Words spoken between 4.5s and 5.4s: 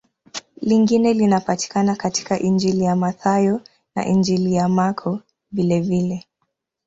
ya Marko